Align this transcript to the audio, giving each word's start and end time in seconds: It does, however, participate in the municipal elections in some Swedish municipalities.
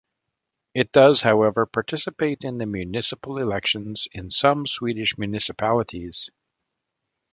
It 0.73 0.91
does, 0.91 1.21
however, 1.21 1.67
participate 1.67 2.43
in 2.43 2.57
the 2.57 2.65
municipal 2.65 3.37
elections 3.37 4.07
in 4.11 4.31
some 4.31 4.65
Swedish 4.65 5.15
municipalities. 5.15 6.31